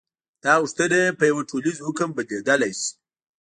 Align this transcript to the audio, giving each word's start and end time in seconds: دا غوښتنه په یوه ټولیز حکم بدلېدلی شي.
دا 0.43 0.53
غوښتنه 0.61 0.99
په 1.19 1.23
یوه 1.31 1.43
ټولیز 1.49 1.77
حکم 1.87 2.09
بدلېدلی 2.15 2.71
شي. 2.79 2.89